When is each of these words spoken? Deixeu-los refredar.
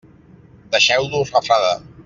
Deixeu-los 0.71 1.29
refredar. 1.37 1.75